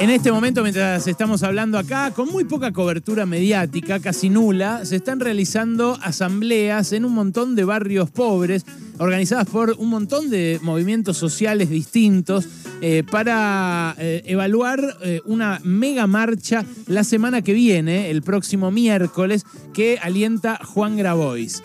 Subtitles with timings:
[0.00, 4.96] En este momento, mientras estamos hablando acá, con muy poca cobertura mediática, casi nula, se
[4.96, 8.64] están realizando asambleas en un montón de barrios pobres,
[9.00, 12.46] organizadas por un montón de movimientos sociales distintos,
[12.82, 19.44] eh, para eh, evaluar eh, una mega marcha la semana que viene, el próximo miércoles,
[19.72, 21.62] que alienta Juan Grabois.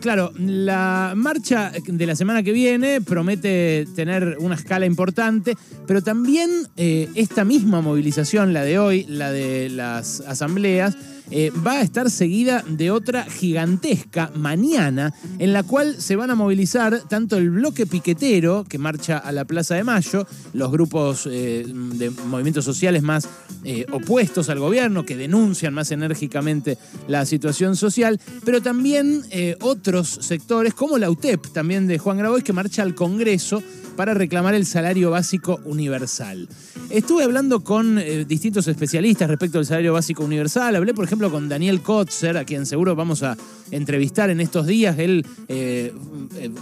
[0.00, 5.54] Claro, la marcha de la semana que viene promete tener una escala importante,
[5.86, 6.48] pero también
[6.78, 10.96] esta misma movilización, la de hoy, la de las asambleas,
[11.30, 16.34] eh, va a estar seguida de otra gigantesca mañana, en la cual se van a
[16.34, 21.64] movilizar tanto el bloque piquetero, que marcha a la Plaza de Mayo, los grupos eh,
[21.66, 23.28] de movimientos sociales más
[23.64, 29.22] eh, opuestos al gobierno, que denuncian más enérgicamente la situación social, pero también
[29.60, 33.62] otros sectores, como la UTEP, también de Juan Grabois, que marcha al Congreso
[33.96, 36.48] para reclamar el salario básico universal.
[36.90, 40.74] Estuve hablando con eh, distintos especialistas respecto al salario básico universal.
[40.76, 43.36] Hablé, por ejemplo, con Daniel Kotzer, a quien seguro vamos a
[43.70, 44.98] entrevistar en estos días.
[44.98, 45.92] Él eh,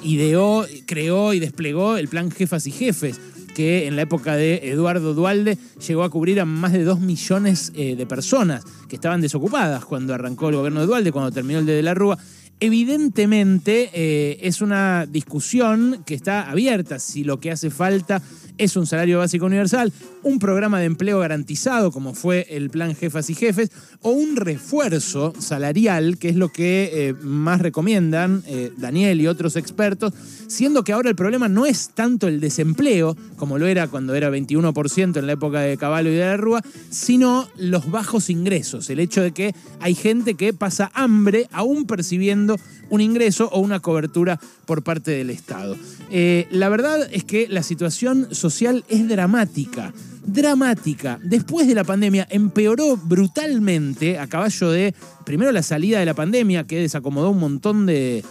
[0.03, 3.21] ideó, creó y desplegó el plan Jefas y Jefes
[3.59, 7.73] que en la época de Eduardo Dualde llegó a cubrir a más de dos millones
[7.75, 11.67] eh, de personas que estaban desocupadas cuando arrancó el gobierno de Dualde, cuando terminó el
[11.67, 12.17] de De la Rúa.
[12.61, 16.99] Evidentemente eh, es una discusión que está abierta.
[16.99, 18.21] Si lo que hace falta
[18.59, 19.93] es un salario básico universal,
[20.25, 23.71] un programa de empleo garantizado como fue el plan Jefas y Jefes
[24.03, 29.55] o un refuerzo salarial, que es lo que eh, más recomiendan eh, Daniel y otros
[29.55, 30.13] expertos,
[30.49, 34.31] siendo que ahora el problema no es tanto el desempleo, como lo era cuando era
[34.31, 38.99] 21% en la época de Caballo y de la Rúa, sino los bajos ingresos, el
[38.99, 42.48] hecho de que hay gente que pasa hambre aún percibiendo
[42.91, 45.77] un ingreso o una cobertura por parte del Estado.
[46.11, 49.93] Eh, la verdad es que la situación social es dramática
[50.29, 51.19] dramática.
[51.23, 56.65] Después de la pandemia empeoró brutalmente a caballo de, primero la salida de la pandemia,
[56.65, 58.23] que desacomodó un montón de,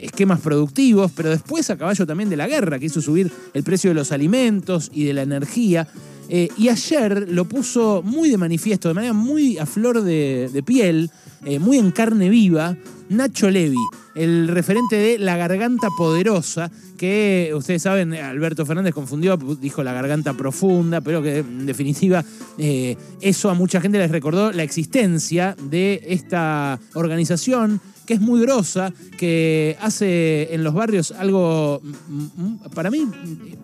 [0.00, 3.90] esquemas productivos, pero después a caballo también de la guerra, que hizo subir el precio
[3.90, 5.86] de los alimentos y de la energía.
[6.28, 11.10] Eh, y ayer lo puso muy de manifiesto, de manera muy a flor de, piel,
[11.44, 12.76] eh, muy en carne viva,
[13.12, 13.76] Nacho Levi,
[14.14, 20.34] el referente de La Garganta Poderosa, que ustedes saben, Alberto Fernández confundió, dijo La Garganta
[20.34, 22.24] Profunda, pero que en definitiva
[22.58, 28.40] eh, eso a mucha gente les recordó la existencia de esta organización que es muy
[28.40, 33.06] grosa, que hace en los barrios algo mm, mm, para mí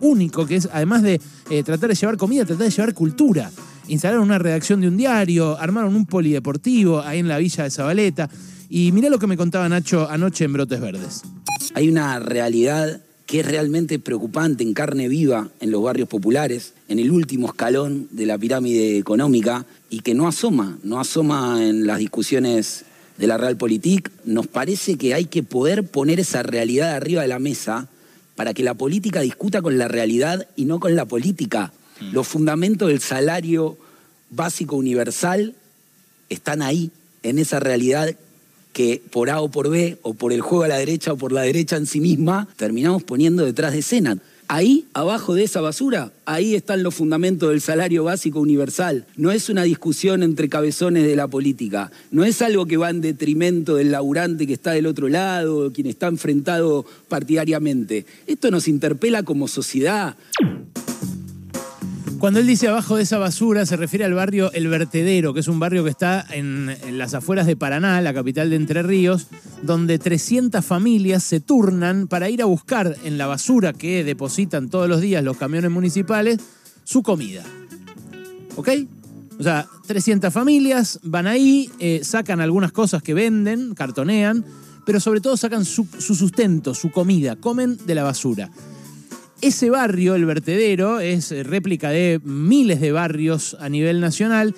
[0.01, 1.21] único, que es además de
[1.51, 3.51] eh, tratar de llevar comida, tratar de llevar cultura.
[3.89, 8.29] Instalaron una redacción de un diario, armaron un polideportivo ahí en la villa de Zabaleta.
[8.69, 11.23] Y mirá lo que me contaba Nacho anoche en Brotes Verdes.
[11.75, 16.99] Hay una realidad que es realmente preocupante en carne viva en los barrios populares, en
[16.99, 21.99] el último escalón de la pirámide económica y que no asoma, no asoma en las
[21.99, 22.85] discusiones
[23.19, 27.39] de la Realpolitik, nos parece que hay que poder poner esa realidad arriba de la
[27.39, 27.89] mesa
[28.35, 31.73] para que la política discuta con la realidad y no con la política.
[32.01, 33.77] Los fundamentos del salario
[34.31, 35.55] básico universal
[36.29, 36.91] están ahí,
[37.23, 38.15] en esa realidad
[38.73, 41.33] que por A o por B, o por el juego a la derecha o por
[41.33, 44.19] la derecha en sí misma, terminamos poniendo detrás de escena.
[44.51, 49.05] Ahí, abajo de esa basura, ahí están los fundamentos del salario básico universal.
[49.17, 51.91] No es una discusión entre cabezones de la política.
[52.11, 55.87] No es algo que va en detrimento del laburante que está del otro lado, quien
[55.87, 58.07] está enfrentado partidariamente.
[58.27, 60.17] Esto nos interpela como sociedad.
[62.19, 65.47] Cuando él dice abajo de esa basura, se refiere al barrio El Vertedero, que es
[65.47, 69.29] un barrio que está en, las afueras de Paraná, la capital de Entre Ríos,
[69.63, 74.89] donde 300 familias se turnan para ir a buscar en la basura que depositan todos
[74.89, 76.39] los días los camiones municipales
[76.83, 77.45] su comida.
[78.57, 78.71] ¿Ok?
[79.39, 84.45] O sea, 300 familias van ahí, eh, sacan algunas cosas que venden, cartonean,
[84.85, 88.51] pero sobre todo sacan su sustento, su comida, comen de la basura.
[89.41, 94.55] Ese barrio, el vertedero, es réplica de miles de barrios a nivel nacional,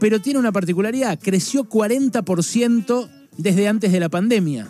[0.00, 4.68] pero tiene una particularidad, creció 40% desde antes de la pandemia.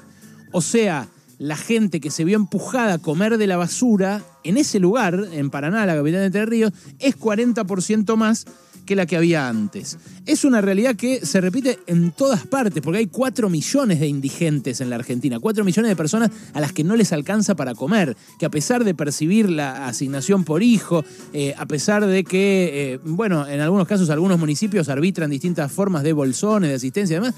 [0.52, 1.08] O sea,
[1.38, 5.48] la gente que se vio empujada a comer de la basura en ese lugar, en
[5.48, 8.44] Paraná, la capital de Entre Ríos, es 40% más
[8.84, 9.98] que la que había antes.
[10.26, 14.80] Es una realidad que se repite en todas partes, porque hay 4 millones de indigentes
[14.80, 18.16] en la Argentina, 4 millones de personas a las que no les alcanza para comer,
[18.38, 23.00] que a pesar de percibir la asignación por hijo, eh, a pesar de que, eh,
[23.04, 27.34] bueno, en algunos casos algunos municipios arbitran distintas formas de bolsones, de asistencia y demás,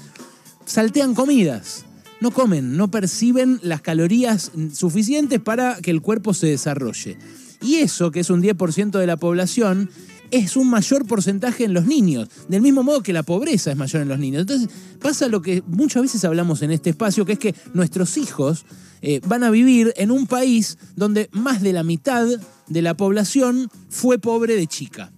[0.65, 1.85] saltean comidas
[2.19, 7.17] no comen, no perciben las calorías suficientes para que el cuerpo se desarrolle.
[7.61, 9.89] Y eso, que es un 10% de la población,
[10.31, 14.01] es un mayor porcentaje en los niños, del mismo modo que la pobreza es mayor
[14.01, 14.41] en los niños.
[14.41, 14.69] Entonces
[14.99, 18.65] pasa lo que muchas veces hablamos en este espacio, que es que nuestros hijos
[19.01, 22.27] eh, van a vivir en un país donde más de la mitad
[22.67, 25.11] de la población fue pobre de chica.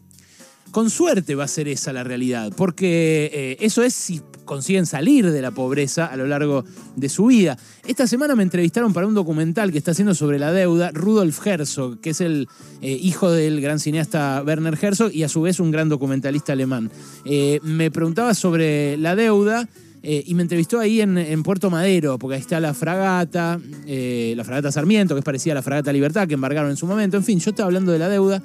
[0.72, 5.30] Con suerte va a ser esa la realidad, porque eh, eso es si consiguen salir
[5.30, 6.66] de la pobreza a lo largo
[6.96, 7.56] de su vida.
[7.88, 12.00] Esta semana me entrevistaron para un documental que está haciendo sobre la deuda Rudolf Herzog,
[12.00, 12.48] que es el
[12.82, 16.90] eh, hijo del gran cineasta Werner Herzog y a su vez un gran documentalista alemán.
[17.26, 19.70] Eh, me preguntaba sobre la deuda.
[20.02, 25.14] y me entrevistó ahí en, Puerto Madero, porque ahí está la fragata, la fragata Sarmiento,
[25.14, 27.18] que es parecida a la fragata Libertad, que embargaron en su momento.
[27.18, 28.42] En fin, yo estaba hablando de la deuda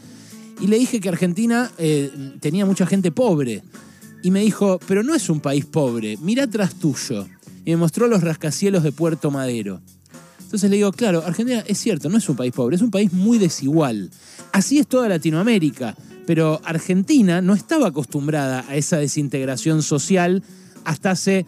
[0.60, 2.10] y le dije que Argentina eh,
[2.40, 3.62] tenía mucha gente pobre.
[4.24, 7.28] Y me dijo, pero no es un país pobre, mira atrás tuyo.
[7.66, 9.82] Y me mostró los rascacielos de Puerto Madero.
[10.40, 13.12] Entonces le digo, claro, Argentina es cierto, no es un país pobre, es un país
[13.12, 14.10] muy desigual.
[14.50, 15.94] Así es toda Latinoamérica,
[16.26, 20.42] pero Argentina no estaba acostumbrada a esa desintegración social
[20.84, 21.44] hasta hace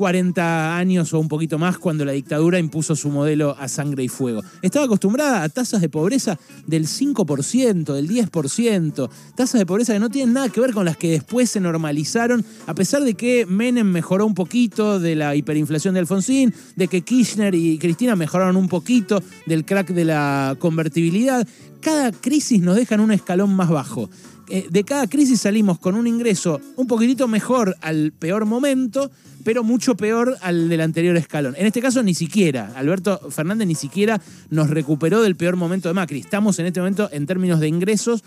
[0.00, 4.08] 40 años o un poquito más cuando la dictadura impuso su modelo a sangre y
[4.08, 4.42] fuego.
[4.62, 10.08] Estaba acostumbrada a tasas de pobreza del 5%, del 10%, tasas de pobreza que no
[10.08, 13.88] tienen nada que ver con las que después se normalizaron, a pesar de que Menem
[13.88, 18.68] mejoró un poquito de la hiperinflación de Alfonsín, de que Kirchner y Cristina mejoraron un
[18.68, 21.46] poquito del crack de la convertibilidad.
[21.82, 24.08] Cada crisis nos deja en un escalón más bajo.
[24.52, 29.08] Eh, de cada crisis salimos con un ingreso un poquitito mejor al peor momento,
[29.44, 31.54] pero mucho peor al del anterior escalón.
[31.56, 34.20] En este caso ni siquiera, Alberto Fernández ni siquiera
[34.50, 36.18] nos recuperó del peor momento de Macri.
[36.18, 38.24] Estamos en este momento en términos de ingresos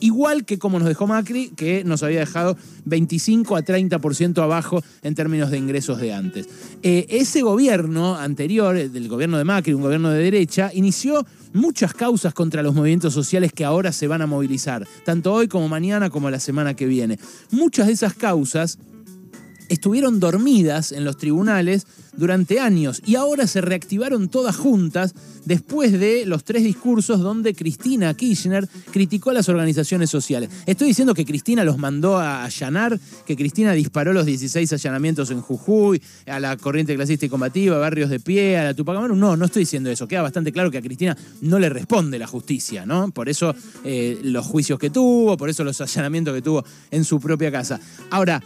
[0.00, 2.56] igual que como nos dejó Macri, que nos había dejado
[2.86, 6.48] 25 a 30% abajo en términos de ingresos de antes.
[6.82, 12.34] Eh, ese gobierno anterior, del gobierno de Macri, un gobierno de derecha, inició muchas causas
[12.34, 16.30] contra los movimientos sociales que ahora se van a movilizar, tanto hoy como mañana como
[16.30, 17.18] la semana que viene.
[17.50, 18.78] Muchas de esas causas
[19.70, 21.86] estuvieron dormidas en los tribunales
[22.16, 25.14] durante años y ahora se reactivaron todas juntas
[25.44, 30.50] después de los tres discursos donde Cristina Kirchner criticó a las organizaciones sociales.
[30.66, 35.40] Estoy diciendo que Cristina los mandó a allanar, que Cristina disparó los 16 allanamientos en
[35.40, 39.14] Jujuy, a la corriente clasista y combativa, a Barrios de Pie, a la Tupac Amaru.
[39.14, 40.08] No, no estoy diciendo eso.
[40.08, 43.12] Queda bastante claro que a Cristina no le responde la justicia, ¿no?
[43.12, 47.20] Por eso eh, los juicios que tuvo, por eso los allanamientos que tuvo en su
[47.20, 47.80] propia casa.
[48.10, 48.42] Ahora,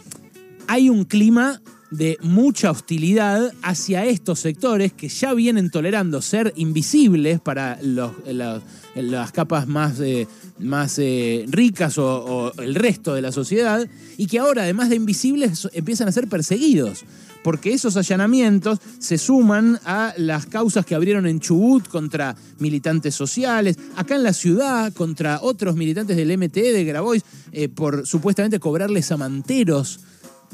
[0.67, 7.39] hay un clima de mucha hostilidad hacia estos sectores que ya vienen tolerando ser invisibles
[7.39, 10.27] para las capas más, eh,
[10.59, 15.67] más eh, ricas o, el resto de la sociedad y que ahora, además de invisibles,
[15.73, 17.05] empiezan a ser perseguidos.
[17.43, 23.77] Porque esos allanamientos se suman a las causas que abrieron en Chubut contra militantes sociales,
[23.95, 29.11] acá en la ciudad contra otros militantes del MTE de Grabois eh, por supuestamente cobrarles
[29.11, 29.99] amanteros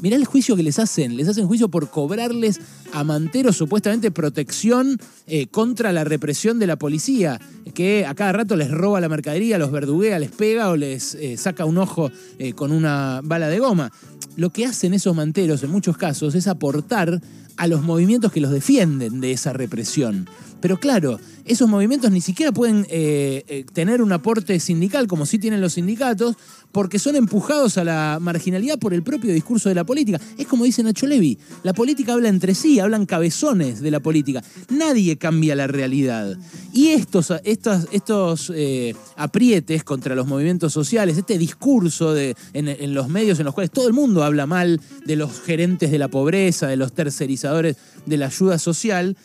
[0.02, 1.16] Mirá el juicio que les hacen.
[1.16, 2.60] Les hacen juicio por cobrarles
[2.92, 7.40] a Manteros supuestamente protección eh, contra la represión de la policía,
[7.72, 11.36] que a cada rato les roba la mercadería, los verduguea, les pega o les eh,
[11.36, 12.10] saca un ojo
[12.40, 13.92] eh, con una bala de goma.
[14.34, 17.20] Lo que hacen esos manteros en muchos casos es aportar
[17.56, 20.28] a los movimientos que los defienden de esa represión.
[20.60, 25.38] Pero claro, esos movimientos ni siquiera pueden eh, eh, tener un aporte sindical como sí
[25.38, 26.36] tienen los sindicatos,
[26.70, 30.20] porque son empujados a la marginalidad por el propio discurso de la política.
[30.38, 34.42] Es como dice Nacho Levi, la política habla entre sí, hablan cabezones de la política.
[34.70, 36.36] Nadie cambia la realidad.
[36.72, 43.08] Y estos, estos, estos eh, aprietes contra los movimientos sociales, este discurso de, en, los
[43.08, 46.68] medios en los cuales todo el mundo habla mal de los gerentes de la pobreza,
[46.68, 49.16] de los tercerizadores de la ayuda social,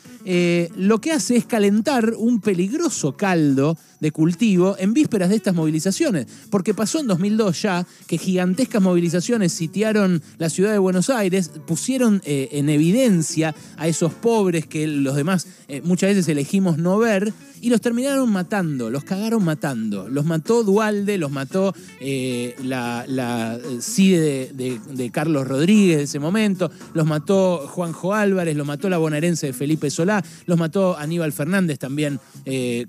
[0.75, 6.27] lo que hace es calentar un peligroso caldo de cultivo en vísperas de estas movilizaciones,
[6.49, 12.21] porque pasó en 2002 ya que gigantescas movilizaciones sitiaron la ciudad de Buenos Aires, pusieron
[12.25, 17.33] eh, en evidencia a esos pobres que los demás eh, muchas veces elegimos no ver
[17.61, 20.07] y los terminaron matando, los cagaron matando.
[20.09, 26.69] Los mató Dualde, los mató eh, la, la CIDE de, Carlos Rodríguez de ese momento,
[26.93, 31.79] los mató Juanjo Álvarez, los mató la bonaerense de Felipe Solá, los mató Aníbal Fernández
[31.79, 32.19] también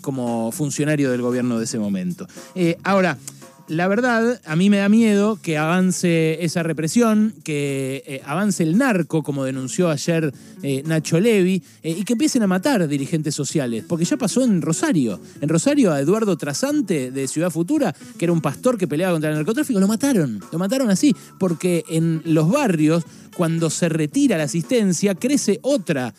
[0.00, 2.26] como funcionario del gobierno de ese momento.
[2.54, 3.16] Eh, ahora,
[3.68, 8.78] la verdad, a mí me da miedo que avance esa represión, que eh, avance el
[8.78, 10.32] narco, como denunció ayer
[10.62, 15.20] eh, Nacho Levi, y que empiecen a matar dirigentes sociales, porque ya pasó en Rosario.
[15.40, 19.30] En Rosario a Eduardo Trasante de Ciudad Futura, que era un pastor que peleaba contra
[19.30, 20.40] el narcotráfico, lo mataron.
[20.50, 23.04] Lo mataron así, porque en los barrios,
[23.36, 26.14] cuando se retira la asistencia, crece otra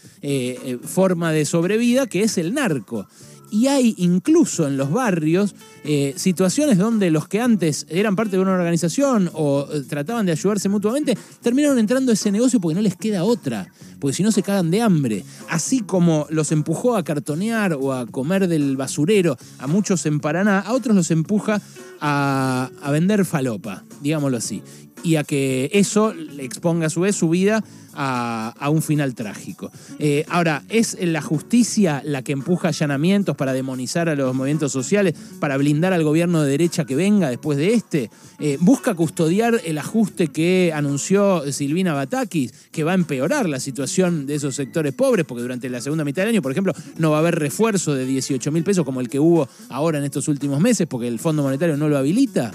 [0.83, 3.07] forma de sobrevida que es el narco.
[3.51, 8.41] Y hay incluso en los barrios eh, situaciones donde los que antes eran parte de
[8.41, 12.81] una organización o eh, trataban de ayudarse mutuamente, terminaron entrando a ese negocio porque no
[12.81, 15.23] les queda otra, porque si no se cagan de hambre.
[15.49, 20.59] Así como los empujó a cartonear o a comer del basurero a muchos en Paraná,
[20.59, 21.61] a otros los empuja
[22.01, 24.61] a, a vender falopa, digámoslo así
[25.03, 27.63] y a que eso le exponga a su vez su vida
[27.93, 29.71] a, un final trágico.
[29.97, 35.15] Eh, ahora, ¿es la justicia la que empuja allanamientos para demonizar a los movimientos sociales,
[35.39, 38.09] para blindar al gobierno de derecha que venga después de este?
[38.39, 44.25] Eh, ¿Busca custodiar el ajuste que anunció Silvina Batakis, que va a empeorar la situación
[44.25, 47.17] de esos sectores pobres, porque durante la segunda mitad del año, por ejemplo, no va
[47.17, 50.59] a haber refuerzo de 18 mil pesos como el que hubo ahora en estos últimos
[50.61, 52.53] meses, porque el Fondo Monetario no lo habilita?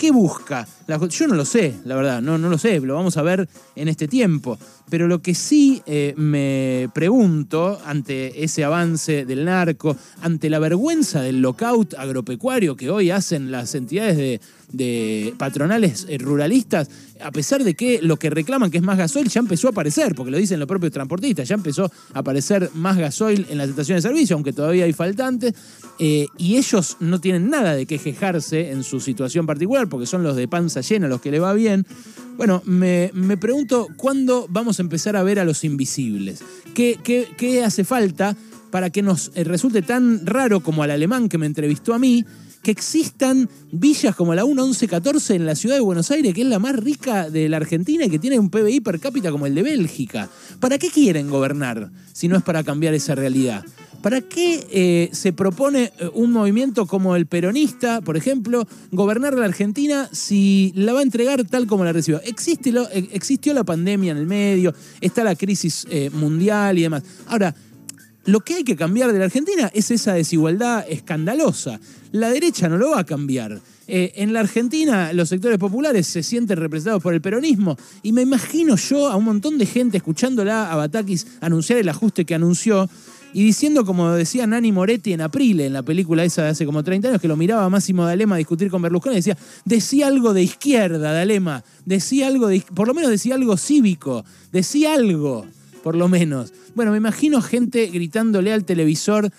[0.00, 0.66] ¿Qué busca?
[1.10, 3.86] yo no lo sé, la verdad, no, no lo sé, lo vamos a ver en
[3.86, 4.58] este tiempo.
[4.88, 11.20] Pero lo que sí eh, me pregunto ante ese avance del narco, ante la vergüenza
[11.20, 14.40] del lockout agropecuario que hoy hacen las entidades de,
[14.72, 16.88] de patronales eh, ruralistas,
[17.20, 20.14] a pesar de que lo que reclaman que es más gasoil ya empezó a aparecer,
[20.14, 24.02] porque lo dicen los propios transportistas, ya empezó a aparecer más gasoil en las estaciones
[24.02, 25.54] de servicio, aunque todavía hay faltantes,
[25.98, 30.22] eh, y ellos no tienen nada de qué quejarse en su situación particular, porque son
[30.22, 31.86] los de panza llena los que le va bien.
[32.36, 36.42] Bueno, me, pregunto cuándo vamos a empezar a ver a los invisibles.
[36.74, 38.36] ¿Qué, qué hace falta
[38.70, 42.24] para que nos eh, resulte tan raro como al alemán que me entrevistó a mí?
[42.62, 46.58] Que existan villas como la 1114 en la ciudad de Buenos Aires, que es la
[46.58, 49.62] más rica de la Argentina y que tiene un PBI per cápita como el de
[49.62, 50.28] Bélgica.
[50.60, 53.64] ¿Para qué quieren gobernar si no es para cambiar esa realidad?
[54.02, 59.44] ¿Para qué eh, se propone eh, un movimiento como el peronista, por ejemplo, gobernar la
[59.44, 62.20] Argentina si la va a entregar tal como la recibió?
[62.22, 67.02] Existe eh, existió la pandemia en el medio, está la crisis mundial y demás.
[67.26, 67.54] Ahora,
[68.30, 71.80] lo que hay que cambiar de la Argentina es esa desigualdad escandalosa.
[72.12, 73.60] La derecha no lo va a cambiar.
[73.88, 78.22] Eh, en la Argentina los sectores populares se sienten representados por el peronismo y me
[78.22, 82.88] imagino yo a un montón de gente escuchándola a Batakis anunciar el ajuste que anunció
[83.32, 86.82] y diciendo, como decía Nani Moretti en Aprile, en la película esa de hace como
[86.82, 91.12] 30 años, que lo miraba Máximo D'Alema discutir con Berlusconi, decía, decía algo de izquierda,
[91.12, 95.46] D'Alema, decía algo de, por lo menos decía algo cívico, decía algo
[95.82, 96.52] por lo menos.
[96.74, 99.30] Bueno, me imagino gente gritándole al televisor,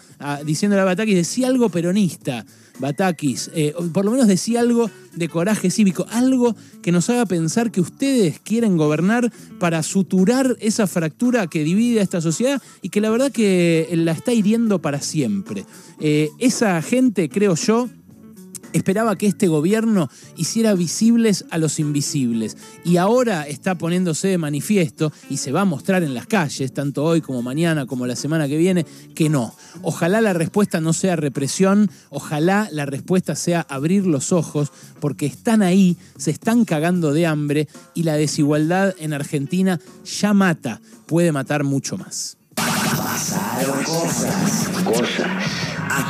[0.45, 2.45] diciéndole a Batakis, decía algo peronista,
[2.79, 7.71] Batakis, eh, por lo menos decía algo de coraje cívico, algo que nos haga pensar
[7.71, 13.01] que ustedes quieren gobernar para suturar esa fractura que divide a esta sociedad y que
[13.01, 15.65] la verdad que la está hiriendo para siempre.
[16.00, 17.88] Eh, esa gente, creo yo,
[18.73, 25.11] esperaba que este gobierno hiciera visibles a los invisibles y ahora está poniéndose de manifiesto
[25.29, 28.47] y se va a mostrar en las calles, tanto hoy como mañana como la semana
[28.47, 28.85] que viene,
[29.15, 29.53] que no.
[29.81, 35.61] Ojalá la respuesta no sea represión, ojalá la respuesta sea abrir los ojos, porque están
[35.61, 41.63] ahí, se están cagando de hambre y la desigualdad en Argentina ya mata, puede matar
[41.63, 42.37] mucho más.
[43.85, 44.69] cosas.
[44.83, 45.70] Cosas.